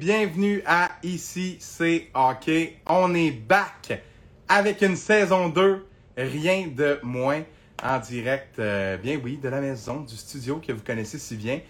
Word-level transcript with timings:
bienvenue 0.00 0.62
à 0.64 0.92
Ici 1.02 1.58
c'est 1.60 2.08
Hockey. 2.14 2.78
On 2.86 3.14
est 3.14 3.32
back 3.32 4.02
avec 4.48 4.80
une 4.80 4.96
saison 4.96 5.50
2, 5.50 5.86
rien 6.16 6.68
de 6.74 6.98
moins 7.02 7.42
en 7.84 7.98
direct, 7.98 8.58
euh, 8.58 8.96
bien 8.96 9.20
oui, 9.22 9.36
de 9.36 9.50
la 9.50 9.60
maison, 9.60 10.00
du 10.00 10.16
studio 10.16 10.58
que 10.66 10.72
vous 10.72 10.82
connaissez 10.82 11.18
si 11.18 11.36
bien. 11.36 11.60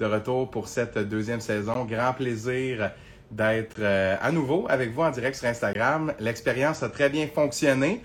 De 0.00 0.04
retour 0.04 0.50
pour 0.50 0.66
cette 0.66 0.98
deuxième 0.98 1.40
saison. 1.40 1.84
Grand 1.84 2.12
plaisir 2.12 2.90
d'être 3.30 3.78
euh, 3.78 4.16
à 4.20 4.32
nouveau 4.32 4.66
avec 4.68 4.92
vous 4.92 5.02
en 5.02 5.10
direct 5.12 5.36
sur 5.36 5.46
Instagram. 5.46 6.12
L'expérience 6.18 6.82
a 6.82 6.88
très 6.88 7.08
bien 7.08 7.28
fonctionné 7.28 8.02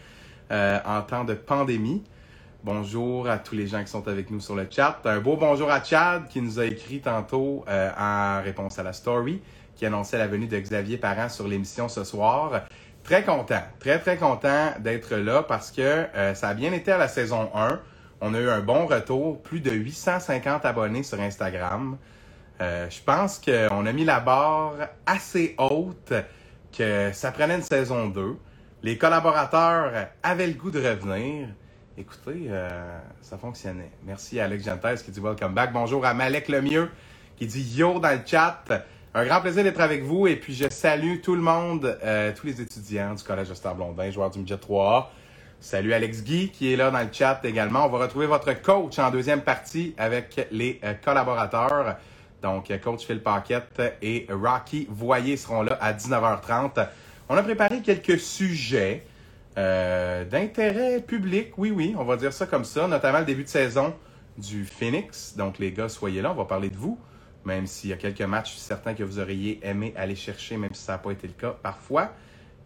euh, 0.52 0.77
en 0.85 1.02
temps 1.02 1.23
de 1.23 1.34
pandémie. 1.34 2.03
Bonjour 2.63 3.27
à 3.27 3.39
tous 3.39 3.55
les 3.55 3.66
gens 3.66 3.84
qui 3.84 3.89
sont 3.89 4.07
avec 4.07 4.29
nous 4.29 4.41
sur 4.41 4.55
le 4.55 4.67
chat. 4.70 5.02
Un 5.05 5.21
beau 5.21 5.38
bonjour 5.38 5.71
à 5.71 5.84
Chad 5.84 6.27
qui 6.27 6.39
nous 6.39 6.59
a 6.59 6.66
écrit 6.66 6.99
tantôt 6.99 7.66
en 7.67 8.41
réponse 8.43 8.77
à 8.77 8.84
la 8.84 8.93
story 8.93 9.41
qui 9.81 9.88
annonçait 9.88 10.20
la 10.20 10.27
venue 10.27 10.45
de 10.45 10.59
Xavier 10.59 10.98
Parent 10.98 11.27
sur 11.27 11.48
l'émission 11.48 11.89
ce 11.89 12.03
soir. 12.03 12.66
Très 13.03 13.23
content, 13.23 13.63
très 13.80 13.98
très 13.98 14.16
content 14.16 14.73
d'être 14.77 15.16
là 15.16 15.41
parce 15.41 15.72
que 15.72 15.81
euh, 15.81 16.35
ça 16.35 16.49
a 16.49 16.53
bien 16.53 16.72
été 16.72 16.91
à 16.91 16.99
la 16.99 17.08
saison 17.08 17.49
1. 17.55 17.80
On 18.22 18.36
a 18.36 18.39
eu 18.39 18.48
un 18.48 18.59
bon 18.59 18.86
retour, 18.86 19.41
plus 19.41 19.59
de 19.59 19.72
850 19.72 20.66
abonnés 20.66 21.02
sur 21.02 21.20
Instagram. 21.20 21.98
Euh, 22.62 22.88
je 22.91 23.02
pense 23.02 23.39
qu'on 23.39 23.88
a 23.88 23.91
mis 23.91 24.05
la 24.05 24.20
barre 24.20 24.75
assez 25.08 25.55
haute 25.58 26.13
que 26.77 27.09
ça 27.11 27.31
prenait 27.31 27.55
une 27.55 27.63
saison 27.63 28.08
2. 28.08 28.38
Les 28.84 29.00
collaborateurs 29.00 30.09
avaient 30.22 30.45
le 30.45 30.53
goût 30.53 30.70
de 30.70 30.77
revenir. 30.80 31.48
Écoutez, 31.98 32.45
euh, 32.50 33.00
ça 33.23 33.39
fonctionnait. 33.39 33.89
Merci 34.05 34.39
à 34.39 34.44
Alex 34.44 34.64
Gentes 34.64 35.03
qui 35.03 35.09
dit 35.09 35.20
Welcome 35.20 35.55
back. 35.55 35.73
Bonjour 35.73 36.05
à 36.05 36.14
Malek 36.14 36.50
Lemieux 36.50 36.92
qui 37.36 37.48
dit 37.48 37.80
Yo 37.80 38.00
dans 38.00 38.11
le 38.11 38.22
chat. 38.23 38.64
Un 39.14 39.26
grand 39.26 39.42
plaisir 39.42 39.66
d'être 39.66 39.81
avec 39.81 40.04
vous 40.04 40.26
et 40.26 40.38
puis 40.38 40.54
je 40.54 40.70
salue 40.70 41.20
tout 41.22 41.36
le 41.36 41.42
monde, 41.42 41.98
euh, 42.02 42.31
tous 42.34 42.48
les 42.48 42.62
étudiants 42.62 43.14
du 43.14 43.22
Collège 43.22 43.52
Esther 43.52 43.76
Blondin, 43.76 44.09
joueurs 44.09 44.30
du 44.30 44.40
Midget 44.40 44.56
3A. 44.56 45.08
Salut 45.59 45.92
Alex 45.92 46.23
Guy 46.23 46.50
qui 46.50 46.72
est 46.72 46.78
là 46.78 46.92
dans 46.92 47.02
le 47.02 47.09
chat 47.12 47.42
également. 47.44 47.86
On 47.86 47.89
va 47.89 47.98
retrouver 47.98 48.26
votre 48.26 48.54
coach 48.62 49.00
en 49.00 49.12
deuxième 49.12 49.42
partie 49.42 49.94
avec 49.98 50.48
les 50.50 50.80
euh, 50.86 50.94
collaborateurs. 50.94 51.98
Donc, 52.42 52.72
coach 52.82 53.06
Phil 53.06 53.22
Paquette 53.22 53.82
et 54.02 54.28
Rocky 54.30 54.88
Voyer 54.89 55.36
seront 55.36 55.64
là 55.64 55.78
à 55.82 55.92
19h30. 55.92 56.88
On 57.28 57.36
a 57.36 57.44
préparé 57.44 57.82
quelques 57.82 58.17
sujets. 58.17 59.04
Euh, 59.58 60.23
d'intérêt 60.23 61.02
public, 61.02 61.52
oui, 61.58 61.72
oui, 61.72 61.94
on 61.98 62.06
va 62.06 62.16
dire 62.16 62.32
ça 62.32 62.45
comme 62.45 62.64
ça, 62.64 62.88
notamment 62.88 63.20
le 63.20 63.26
début 63.26 63.44
de 63.44 63.50
saison 63.50 63.94
du 64.38 64.64
Phoenix. 64.64 65.36
Donc, 65.36 65.59
les 65.59 65.73
gars, 65.73 65.89
soyez 65.89 66.22
là, 66.22 66.32
on 66.32 66.36
va 66.36 66.45
parler 66.45 66.70
de 66.70 66.78
vous, 66.78 66.98
même 67.45 67.67
s'il 67.67 67.89
y 67.89 67.94
a 67.94 67.97
quelques 67.97 68.22
matchs, 68.22 68.50
je 68.50 68.52
suis 68.53 68.61
certain 68.61 68.94
que 68.94 69.03
vous 69.03 69.20
auriez 69.20 69.59
aimé 69.64 69.94
aller 69.95 70.16
chercher, 70.16 70.58
même 70.58 70.73
si 70.73 70.84
ça 70.84 70.94
n'a 70.94 70.97
pas 70.97 71.11
été 71.11 71.28
le 71.28 71.34
cas 71.34 71.56
parfois. 71.61 72.11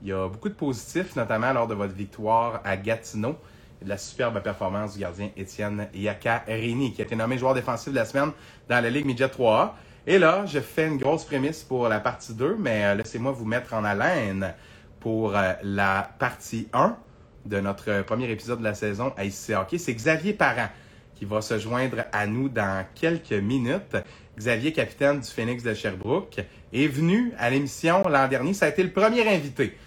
Il 0.01 0.09
y 0.09 0.11
a 0.11 0.27
beaucoup 0.27 0.49
de 0.49 0.53
positifs, 0.53 1.15
notamment 1.15 1.53
lors 1.53 1.67
de 1.67 1.73
votre 1.73 1.93
victoire 1.93 2.61
à 2.63 2.77
Gatineau 2.77 3.37
et 3.81 3.85
de 3.85 3.89
la 3.89 3.97
superbe 3.97 4.41
performance 4.41 4.93
du 4.93 4.99
gardien 4.99 5.29
Étienne 5.37 5.87
Yaka-Rini, 5.93 6.93
qui 6.93 7.01
a 7.01 7.05
été 7.05 7.15
nommé 7.15 7.37
joueur 7.37 7.53
défensif 7.53 7.91
de 7.91 7.95
la 7.95 8.05
semaine 8.05 8.31
dans 8.69 8.83
la 8.83 8.89
Ligue 8.89 9.05
Midget 9.05 9.27
3A. 9.27 9.71
Et 10.07 10.19
là, 10.19 10.45
je 10.45 10.59
fais 10.59 10.87
une 10.87 10.97
grosse 10.97 11.23
prémisse 11.23 11.63
pour 11.63 11.87
la 11.87 11.99
partie 11.99 12.33
2, 12.33 12.57
mais 12.59 12.85
euh, 12.85 12.95
laissez-moi 12.95 13.31
vous 13.31 13.45
mettre 13.45 13.73
en 13.73 13.83
haleine 13.83 14.53
pour 14.99 15.35
euh, 15.35 15.53
la 15.63 16.11
partie 16.19 16.67
1 16.73 16.95
de 17.45 17.59
notre 17.59 18.01
premier 18.01 18.29
épisode 18.29 18.59
de 18.59 18.63
la 18.63 18.73
saison 18.73 19.13
à 19.17 19.25
ICC 19.25 19.55
Hockey. 19.55 19.77
C'est 19.77 19.93
Xavier 19.93 20.33
Parent 20.33 20.67
qui 21.15 21.25
va 21.25 21.41
se 21.41 21.57
joindre 21.57 22.03
à 22.11 22.27
nous 22.27 22.49
dans 22.49 22.85
quelques 22.93 23.31
minutes. 23.31 23.97
Xavier, 24.37 24.73
capitaine 24.73 25.19
du 25.19 25.29
Phoenix 25.29 25.63
de 25.63 25.73
Sherbrooke, 25.73 26.39
est 26.73 26.87
venu 26.87 27.33
à 27.37 27.49
l'émission 27.49 28.03
l'an 28.03 28.27
dernier. 28.27 28.53
Ça 28.53 28.65
a 28.65 28.69
été 28.69 28.83
le 28.83 28.91
premier 28.91 29.27
invité. 29.27 29.77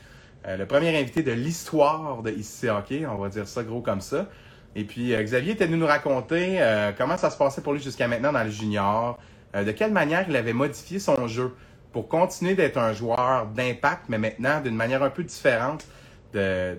Euh, 0.47 0.56
le 0.56 0.67
premier 0.67 0.97
invité 0.99 1.23
de 1.23 1.33
l'histoire 1.33 2.23
de 2.23 2.31
ICC 2.31 2.71
Hockey, 2.71 3.06
on 3.06 3.17
va 3.17 3.28
dire 3.28 3.47
ça 3.47 3.62
gros 3.62 3.83
comme 3.83 4.00
ça. 4.00 4.28
Et 4.75 4.84
puis, 4.84 5.12
euh, 5.12 5.23
Xavier 5.23 5.53
était 5.53 5.67
venu 5.67 5.78
nous 5.78 5.87
raconter 5.87 6.61
euh, 6.61 6.93
comment 6.97 7.17
ça 7.17 7.31
se 7.31 7.37
passait 7.37 7.61
pour 7.61 7.75
lui 7.75 7.83
jusqu'à 7.83 8.09
maintenant 8.09 8.33
dans 8.33 8.45
le 8.45 8.50
junior, 8.50 9.19
de 9.55 9.73
quelle 9.73 9.93
manière 9.93 10.27
il 10.28 10.37
avait 10.37 10.53
modifié 10.53 10.99
son 10.99 11.27
jeu 11.27 11.55
pour 11.91 12.06
continuer 12.06 12.55
d'être 12.55 12.77
un 12.77 12.93
joueur 12.93 13.47
d'impact, 13.47 14.05
mais 14.11 14.19
maintenant 14.19 14.61
d'une 14.61 14.77
manière 14.77 15.03
un 15.03 15.09
peu 15.09 15.25
différente 15.25 15.87
de, 16.34 16.77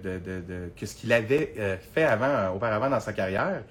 que 0.77 0.85
ce 0.85 0.93
qu'il 0.93 1.11
avait 1.11 1.79
fait 1.95 2.03
avant, 2.03 2.53
auparavant 2.55 2.91
dans 2.91 2.99
sa 2.99 3.11
carrière. 3.11 3.63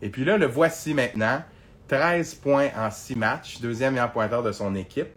Et 0.00 0.10
puis 0.10 0.24
là, 0.24 0.38
le 0.38 0.46
voici 0.46 0.94
maintenant. 0.94 1.42
13 1.88 2.34
points 2.36 2.68
en 2.76 2.90
6 2.90 3.16
matchs, 3.16 3.60
deuxième 3.60 3.94
meilleur 3.94 4.12
pointeur 4.12 4.42
de 4.42 4.52
son 4.52 4.74
équipe. 4.74 5.08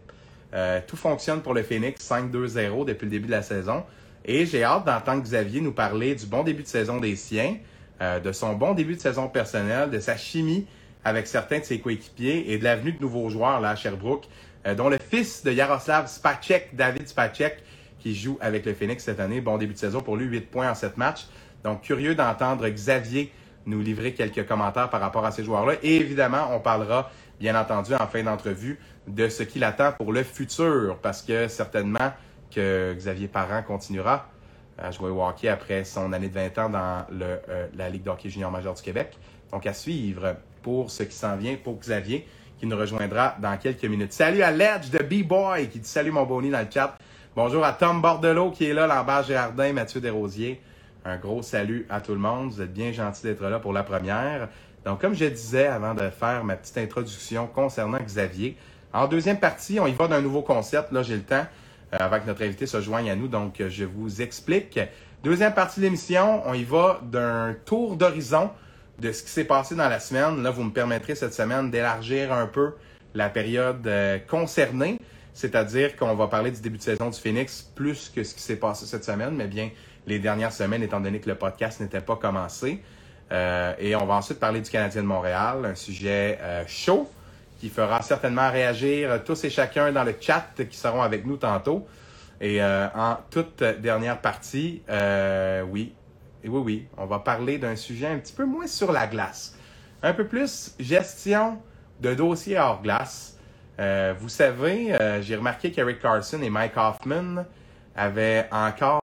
Euh, 0.52 0.80
tout 0.86 0.96
fonctionne 0.96 1.42
pour 1.42 1.54
le 1.54 1.62
Phoenix 1.62 2.00
5-2-0 2.08 2.84
depuis 2.84 3.04
le 3.04 3.10
début 3.10 3.26
de 3.26 3.32
la 3.32 3.42
saison. 3.42 3.84
Et 4.24 4.46
j'ai 4.46 4.64
hâte 4.64 4.84
d'entendre 4.84 5.22
Xavier 5.22 5.60
nous 5.60 5.72
parler 5.72 6.14
du 6.14 6.26
bon 6.26 6.42
début 6.42 6.62
de 6.62 6.68
saison 6.68 6.98
des 6.98 7.16
siens, 7.16 7.56
euh, 8.02 8.20
de 8.20 8.32
son 8.32 8.54
bon 8.54 8.74
début 8.74 8.94
de 8.94 9.00
saison 9.00 9.28
personnel, 9.28 9.90
de 9.90 9.98
sa 9.98 10.16
chimie 10.16 10.66
avec 11.04 11.26
certains 11.26 11.60
de 11.60 11.64
ses 11.64 11.80
coéquipiers 11.80 12.52
et 12.52 12.58
de 12.58 12.64
l'avenue 12.64 12.92
de 12.92 13.00
nouveaux 13.00 13.30
joueurs 13.30 13.60
là, 13.60 13.70
à 13.70 13.76
Sherbrooke, 13.76 14.28
euh, 14.66 14.74
dont 14.74 14.88
le 14.88 14.98
fils 14.98 15.42
de 15.42 15.50
Yaroslav 15.50 16.08
Spacek, 16.08 16.74
David 16.74 17.08
Spacek, 17.08 17.62
qui 17.98 18.14
joue 18.14 18.38
avec 18.40 18.66
le 18.66 18.74
Phoenix 18.74 19.04
cette 19.04 19.20
année. 19.20 19.40
Bon 19.40 19.58
début 19.58 19.74
de 19.74 19.78
saison 19.78 20.00
pour 20.00 20.16
lui, 20.16 20.26
8 20.26 20.50
points 20.50 20.70
en 20.70 20.74
7 20.74 20.96
matchs. 20.96 21.26
Donc, 21.64 21.82
curieux 21.82 22.14
d'entendre 22.14 22.68
Xavier 22.68 23.32
nous 23.66 23.80
livrer 23.80 24.14
quelques 24.14 24.46
commentaires 24.46 24.90
par 24.90 25.00
rapport 25.00 25.24
à 25.24 25.30
ces 25.30 25.44
joueurs-là. 25.44 25.74
Et 25.82 25.96
évidemment, 25.96 26.48
on 26.52 26.60
parlera, 26.60 27.10
bien 27.38 27.58
entendu, 27.60 27.94
en 27.94 28.06
fin 28.06 28.22
d'entrevue, 28.22 28.78
de 29.06 29.28
ce 29.28 29.42
qu'il 29.42 29.64
attend 29.64 29.92
pour 29.92 30.12
le 30.12 30.22
futur, 30.22 30.98
parce 31.02 31.22
que 31.22 31.48
certainement 31.48 32.12
que 32.50 32.94
Xavier 32.94 33.28
Parent 33.28 33.62
continuera 33.62 34.28
à 34.78 34.90
jouer 34.90 35.10
au 35.10 35.22
hockey 35.22 35.48
après 35.48 35.84
son 35.84 36.12
année 36.12 36.28
de 36.28 36.34
20 36.34 36.58
ans 36.58 36.68
dans 36.70 37.04
euh, 37.20 37.66
la 37.76 37.88
Ligue 37.88 38.02
d'hockey 38.02 38.30
junior 38.30 38.50
majeur 38.50 38.74
du 38.74 38.82
Québec. 38.82 39.16
Donc, 39.52 39.66
à 39.66 39.74
suivre 39.74 40.36
pour 40.62 40.90
ce 40.90 41.02
qui 41.02 41.14
s'en 41.14 41.36
vient 41.36 41.56
pour 41.62 41.78
Xavier, 41.78 42.26
qui 42.58 42.66
nous 42.66 42.76
rejoindra 42.76 43.36
dans 43.40 43.56
quelques 43.56 43.84
minutes. 43.84 44.12
Salut 44.12 44.42
à 44.42 44.50
Ledge 44.50 44.90
de 44.90 44.98
B-Boy, 44.98 45.68
qui 45.68 45.78
dit 45.78 45.88
salut 45.88 46.10
mon 46.10 46.24
Bonnie 46.24 46.50
dans 46.50 46.60
le 46.60 46.70
chat. 46.72 46.96
Bonjour 47.34 47.64
à 47.64 47.72
Tom 47.72 48.02
Bordelot, 48.02 48.50
qui 48.50 48.66
est 48.66 48.74
là, 48.74 48.86
Lambert 48.86 49.22
Gérardin, 49.22 49.72
Mathieu 49.72 50.00
Desrosiers. 50.00 50.60
Un 51.10 51.16
gros 51.16 51.42
salut 51.42 51.86
à 51.90 52.00
tout 52.00 52.12
le 52.12 52.20
monde. 52.20 52.52
Vous 52.52 52.62
êtes 52.62 52.72
bien 52.72 52.92
gentil 52.92 53.24
d'être 53.24 53.42
là 53.42 53.58
pour 53.58 53.72
la 53.72 53.82
première. 53.82 54.48
Donc, 54.84 55.00
comme 55.00 55.12
je 55.12 55.24
disais 55.24 55.66
avant 55.66 55.92
de 55.92 56.08
faire 56.08 56.44
ma 56.44 56.54
petite 56.54 56.78
introduction 56.78 57.48
concernant 57.48 57.98
Xavier, 57.98 58.56
en 58.92 59.08
deuxième 59.08 59.40
partie, 59.40 59.80
on 59.80 59.88
y 59.88 59.92
va 59.92 60.06
d'un 60.06 60.20
nouveau 60.20 60.42
concept. 60.42 60.92
Là, 60.92 61.02
j'ai 61.02 61.16
le 61.16 61.22
temps 61.22 61.44
euh, 61.92 61.96
avant 61.98 62.20
que 62.20 62.28
notre 62.28 62.44
invité 62.44 62.64
se 62.66 62.80
joigne 62.80 63.10
à 63.10 63.16
nous. 63.16 63.26
Donc, 63.26 63.60
je 63.68 63.84
vous 63.84 64.22
explique. 64.22 64.78
Deuxième 65.24 65.52
partie 65.52 65.80
de 65.80 65.86
l'émission, 65.86 66.42
on 66.46 66.54
y 66.54 66.62
va 66.62 67.00
d'un 67.02 67.56
tour 67.64 67.96
d'horizon 67.96 68.50
de 69.00 69.10
ce 69.10 69.24
qui 69.24 69.30
s'est 69.30 69.42
passé 69.42 69.74
dans 69.74 69.88
la 69.88 69.98
semaine. 69.98 70.44
Là, 70.44 70.52
vous 70.52 70.62
me 70.62 70.70
permettrez 70.70 71.16
cette 71.16 71.34
semaine 71.34 71.72
d'élargir 71.72 72.32
un 72.32 72.46
peu 72.46 72.74
la 73.14 73.30
période 73.30 73.84
euh, 73.88 74.20
concernée. 74.20 74.96
C'est-à-dire 75.34 75.96
qu'on 75.96 76.14
va 76.14 76.28
parler 76.28 76.52
du 76.52 76.60
début 76.60 76.78
de 76.78 76.82
saison 76.84 77.10
du 77.10 77.18
Phoenix 77.18 77.68
plus 77.74 78.12
que 78.14 78.22
ce 78.22 78.32
qui 78.32 78.42
s'est 78.42 78.56
passé 78.56 78.86
cette 78.86 79.04
semaine, 79.04 79.34
mais 79.34 79.48
bien 79.48 79.70
les 80.06 80.18
dernières 80.18 80.52
semaines, 80.52 80.82
étant 80.82 81.00
donné 81.00 81.20
que 81.20 81.28
le 81.28 81.36
podcast 81.36 81.80
n'était 81.80 82.00
pas 82.00 82.16
commencé. 82.16 82.82
Euh, 83.32 83.74
et 83.78 83.94
on 83.94 84.06
va 84.06 84.14
ensuite 84.14 84.40
parler 84.40 84.60
du 84.60 84.70
Canadien 84.70 85.02
de 85.02 85.06
Montréal, 85.06 85.64
un 85.64 85.74
sujet 85.74 86.38
euh, 86.42 86.64
chaud 86.66 87.08
qui 87.60 87.68
fera 87.68 88.02
certainement 88.02 88.50
réagir 88.50 89.22
tous 89.24 89.44
et 89.44 89.50
chacun 89.50 89.92
dans 89.92 90.02
le 90.02 90.14
chat 90.18 90.46
qui 90.68 90.76
seront 90.76 91.02
avec 91.02 91.26
nous 91.26 91.36
tantôt. 91.36 91.86
Et 92.40 92.62
euh, 92.62 92.88
en 92.94 93.18
toute 93.30 93.62
dernière 93.62 94.20
partie, 94.20 94.82
oui, 95.68 95.94
oui, 96.42 96.60
oui, 96.64 96.86
on 96.96 97.04
va 97.04 97.18
parler 97.18 97.58
d'un 97.58 97.76
sujet 97.76 98.06
un 98.06 98.18
petit 98.18 98.32
peu 98.32 98.46
moins 98.46 98.66
sur 98.66 98.92
la 98.92 99.06
glace. 99.06 99.56
Un 100.02 100.14
peu 100.14 100.26
plus 100.26 100.74
gestion 100.80 101.58
de 102.00 102.14
dossiers 102.14 102.58
hors 102.58 102.80
glace. 102.80 103.36
Vous 104.18 104.30
savez, 104.30 104.96
j'ai 105.20 105.36
remarqué 105.36 105.70
qu'Eric 105.70 106.00
Carson 106.00 106.40
et 106.40 106.48
Mike 106.48 106.78
Hoffman 106.78 107.44
avaient 107.94 108.48
encore 108.50 109.00